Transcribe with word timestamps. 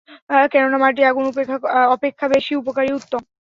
কেননা 0.51 0.77
মাটি 0.77 1.01
আগুন 1.09 1.25
অপেক্ষা 1.91 2.25
বেশি 2.33 2.51
উপকারী 2.61 2.89
ও 2.91 2.97
উত্তম। 2.99 3.21